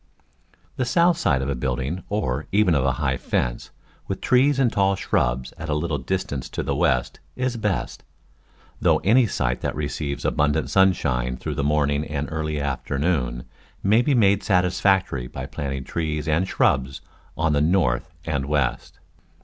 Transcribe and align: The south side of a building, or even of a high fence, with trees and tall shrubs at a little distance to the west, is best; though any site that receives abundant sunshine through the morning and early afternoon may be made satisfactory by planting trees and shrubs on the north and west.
The 0.77 0.83
south 0.85 1.15
side 1.15 1.43
of 1.43 1.47
a 1.49 1.53
building, 1.53 2.03
or 2.09 2.47
even 2.51 2.73
of 2.73 2.83
a 2.83 2.93
high 2.93 3.17
fence, 3.17 3.69
with 4.07 4.19
trees 4.19 4.57
and 4.57 4.73
tall 4.73 4.95
shrubs 4.95 5.53
at 5.59 5.69
a 5.69 5.75
little 5.75 5.99
distance 5.99 6.49
to 6.49 6.63
the 6.63 6.75
west, 6.75 7.19
is 7.35 7.55
best; 7.55 8.03
though 8.81 8.97
any 9.03 9.27
site 9.27 9.61
that 9.61 9.75
receives 9.75 10.25
abundant 10.25 10.71
sunshine 10.71 11.37
through 11.37 11.53
the 11.53 11.63
morning 11.63 12.03
and 12.03 12.27
early 12.31 12.59
afternoon 12.59 13.43
may 13.83 14.01
be 14.01 14.15
made 14.15 14.41
satisfactory 14.41 15.27
by 15.27 15.45
planting 15.45 15.83
trees 15.83 16.27
and 16.27 16.47
shrubs 16.47 17.01
on 17.37 17.53
the 17.53 17.61
north 17.61 18.09
and 18.25 18.47
west. 18.47 18.97